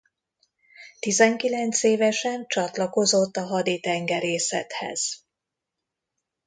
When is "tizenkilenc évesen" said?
0.99-2.45